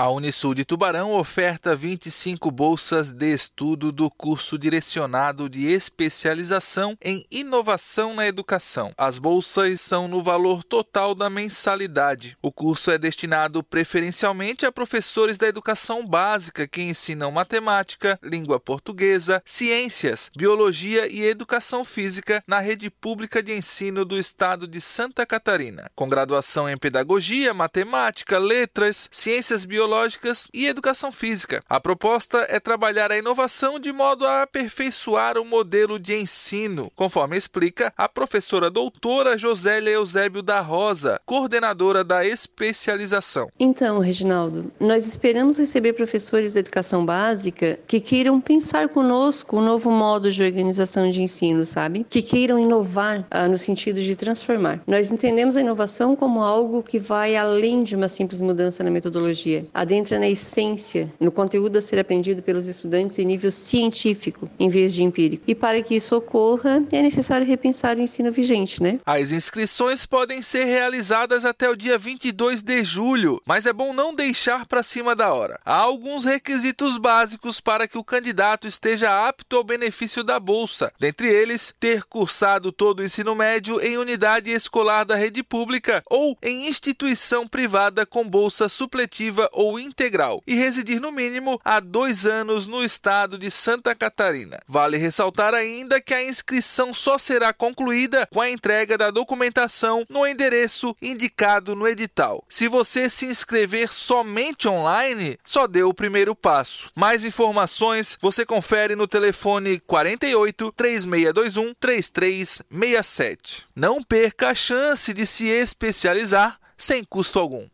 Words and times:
A 0.00 0.08
Unisul 0.10 0.54
de 0.54 0.64
Tubarão 0.64 1.12
oferta 1.14 1.74
25 1.74 2.52
bolsas 2.52 3.10
de 3.10 3.34
estudo 3.34 3.90
do 3.90 4.08
curso 4.08 4.56
direcionado 4.56 5.48
de 5.48 5.72
especialização 5.72 6.96
em 7.02 7.26
inovação 7.32 8.14
na 8.14 8.24
educação. 8.24 8.92
As 8.96 9.18
bolsas 9.18 9.80
são 9.80 10.06
no 10.06 10.22
valor 10.22 10.62
total 10.62 11.16
da 11.16 11.28
mensalidade. 11.28 12.38
O 12.40 12.52
curso 12.52 12.92
é 12.92 12.96
destinado 12.96 13.60
preferencialmente 13.60 14.64
a 14.64 14.70
professores 14.70 15.36
da 15.36 15.48
educação 15.48 16.06
básica 16.06 16.68
que 16.68 16.80
ensinam 16.80 17.32
matemática, 17.32 18.20
língua 18.22 18.60
portuguesa, 18.60 19.42
ciências, 19.44 20.30
biologia 20.36 21.12
e 21.12 21.24
educação 21.24 21.84
física 21.84 22.40
na 22.46 22.60
rede 22.60 22.88
pública 22.88 23.42
de 23.42 23.52
ensino 23.52 24.04
do 24.04 24.16
estado 24.16 24.68
de 24.68 24.80
Santa 24.80 25.26
Catarina, 25.26 25.90
com 25.96 26.08
graduação 26.08 26.68
em 26.68 26.76
pedagogia, 26.76 27.52
matemática, 27.52 28.38
letras, 28.38 29.08
ciências 29.10 29.64
biológicas 29.64 29.87
biológicas 29.88 30.46
e 30.52 30.66
educação 30.66 31.10
física. 31.10 31.62
A 31.68 31.80
proposta 31.80 32.46
é 32.50 32.60
trabalhar 32.60 33.10
a 33.10 33.16
inovação 33.16 33.80
de 33.80 33.90
modo 33.90 34.26
a 34.26 34.42
aperfeiçoar 34.42 35.38
o 35.38 35.44
modelo 35.46 35.98
de 35.98 36.14
ensino, 36.14 36.92
conforme 36.94 37.38
explica 37.38 37.92
a 37.96 38.06
professora 38.06 38.70
doutora 38.70 39.38
Josélia 39.38 39.90
Eusébio 39.90 40.42
da 40.42 40.60
Rosa, 40.60 41.18
coordenadora 41.24 42.04
da 42.04 42.24
especialização. 42.24 43.48
Então, 43.58 43.98
Reginaldo, 43.98 44.70
nós 44.78 45.06
esperamos 45.06 45.58
receber 45.58 45.94
professores 45.94 46.52
da 46.52 46.60
educação 46.60 47.06
básica 47.06 47.78
que 47.86 47.98
queiram 47.98 48.38
pensar 48.40 48.90
conosco 48.90 49.56
um 49.56 49.62
novo 49.62 49.90
modo 49.90 50.30
de 50.30 50.42
organização 50.42 51.10
de 51.10 51.22
ensino, 51.22 51.64
sabe? 51.64 52.04
Que 52.08 52.20
queiram 52.20 52.58
inovar 52.58 53.26
ah, 53.30 53.48
no 53.48 53.56
sentido 53.56 54.02
de 54.02 54.14
transformar. 54.14 54.82
Nós 54.86 55.10
entendemos 55.10 55.56
a 55.56 55.62
inovação 55.62 56.14
como 56.14 56.42
algo 56.42 56.82
que 56.82 56.98
vai 56.98 57.36
além 57.36 57.82
de 57.82 57.96
uma 57.96 58.08
simples 58.08 58.42
mudança 58.42 58.84
na 58.84 58.90
metodologia 58.90 59.66
adentra 59.80 60.18
na 60.18 60.28
essência, 60.28 61.12
no 61.20 61.30
conteúdo 61.30 61.78
a 61.78 61.80
ser 61.80 61.98
aprendido 61.98 62.42
pelos 62.42 62.66
estudantes 62.66 63.18
em 63.18 63.24
nível 63.24 63.50
científico, 63.50 64.48
em 64.58 64.68
vez 64.68 64.94
de 64.94 65.02
empírico. 65.02 65.44
E 65.46 65.54
para 65.54 65.82
que 65.82 65.94
isso 65.94 66.16
ocorra, 66.16 66.82
é 66.92 67.02
necessário 67.02 67.46
repensar 67.46 67.96
o 67.96 68.00
ensino 68.00 68.30
vigente, 68.32 68.82
né? 68.82 69.00
As 69.06 69.30
inscrições 69.30 70.06
podem 70.06 70.42
ser 70.42 70.64
realizadas 70.64 71.44
até 71.44 71.68
o 71.68 71.76
dia 71.76 71.98
22 71.98 72.62
de 72.62 72.84
julho, 72.84 73.40
mas 73.46 73.66
é 73.66 73.72
bom 73.72 73.92
não 73.92 74.14
deixar 74.14 74.66
para 74.66 74.82
cima 74.82 75.14
da 75.14 75.32
hora. 75.32 75.58
Há 75.64 75.76
alguns 75.76 76.24
requisitos 76.24 76.98
básicos 76.98 77.60
para 77.60 77.86
que 77.86 77.98
o 77.98 78.04
candidato 78.04 78.66
esteja 78.66 79.28
apto 79.28 79.56
ao 79.56 79.64
benefício 79.64 80.22
da 80.24 80.38
bolsa, 80.40 80.92
dentre 80.98 81.28
eles, 81.28 81.74
ter 81.78 82.04
cursado 82.04 82.72
todo 82.72 83.00
o 83.00 83.04
ensino 83.04 83.34
médio 83.34 83.80
em 83.80 83.96
unidade 83.96 84.50
escolar 84.50 85.04
da 85.04 85.14
rede 85.14 85.42
pública 85.42 86.02
ou 86.10 86.36
em 86.42 86.68
instituição 86.68 87.46
privada 87.46 88.04
com 88.04 88.28
bolsa 88.28 88.68
supletiva 88.68 89.48
ou 89.58 89.76
integral 89.76 90.40
e 90.46 90.54
residir 90.54 91.00
no 91.00 91.10
mínimo 91.10 91.60
há 91.64 91.80
dois 91.80 92.24
anos 92.24 92.64
no 92.68 92.84
estado 92.84 93.36
de 93.36 93.50
Santa 93.50 93.92
Catarina. 93.92 94.60
Vale 94.68 94.96
ressaltar 94.96 95.52
ainda 95.52 96.00
que 96.00 96.14
a 96.14 96.22
inscrição 96.22 96.94
só 96.94 97.18
será 97.18 97.52
concluída 97.52 98.28
com 98.32 98.40
a 98.40 98.48
entrega 98.48 98.96
da 98.96 99.10
documentação 99.10 100.04
no 100.08 100.24
endereço 100.24 100.94
indicado 101.02 101.74
no 101.74 101.88
edital. 101.88 102.44
Se 102.48 102.68
você 102.68 103.10
se 103.10 103.26
inscrever 103.26 103.92
somente 103.92 104.68
online, 104.68 105.36
só 105.44 105.66
deu 105.66 105.88
o 105.88 105.94
primeiro 105.94 106.36
passo. 106.36 106.92
Mais 106.94 107.24
informações 107.24 108.16
você 108.20 108.46
confere 108.46 108.94
no 108.94 109.08
telefone 109.08 109.80
48 109.80 110.72
3621 110.76 111.74
3367. 111.74 113.66
Não 113.74 114.04
perca 114.04 114.50
a 114.50 114.54
chance 114.54 115.12
de 115.12 115.26
se 115.26 115.48
especializar 115.48 116.60
sem 116.78 117.02
custo 117.02 117.40
algum. 117.40 117.66